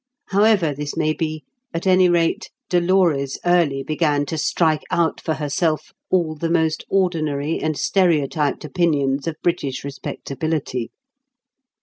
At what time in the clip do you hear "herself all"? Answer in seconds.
5.35-6.33